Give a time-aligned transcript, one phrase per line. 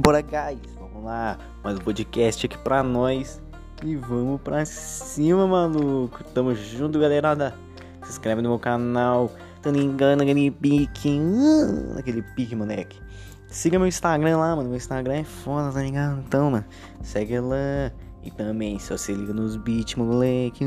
[0.00, 1.38] Bora, guys, vamos lá.
[1.62, 3.42] Mais um podcast aqui pra nós.
[3.84, 6.24] E vamos pra cima, maluco.
[6.32, 7.54] Tamo junto, galera!
[8.02, 9.30] Se inscreve no meu canal.
[9.60, 11.20] Tá engano, aquele pique.
[11.94, 12.98] Naquele pique, moleque.
[13.48, 14.70] Siga meu Instagram lá, mano.
[14.70, 16.22] Meu Instagram é foda, tá ligado?
[16.26, 16.64] Então, mano,
[17.02, 17.92] segue lá.
[18.22, 20.64] E também, só se liga nos beats, moleque.